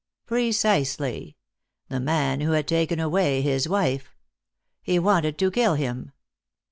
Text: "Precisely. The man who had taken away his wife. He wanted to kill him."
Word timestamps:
"Precisely. 0.25 1.37
The 1.89 1.99
man 1.99 2.41
who 2.41 2.53
had 2.53 2.67
taken 2.67 2.99
away 2.99 3.43
his 3.43 3.69
wife. 3.69 4.15
He 4.81 4.97
wanted 4.97 5.37
to 5.37 5.51
kill 5.51 5.75
him." 5.75 6.11